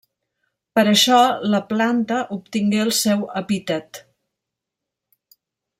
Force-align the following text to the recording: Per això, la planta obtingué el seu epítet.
Per 0.77 0.83
això, 0.91 1.19
la 1.55 1.59
planta 1.73 2.23
obtingué 2.39 2.81
el 2.87 2.95
seu 3.03 3.29
epítet. 3.43 4.03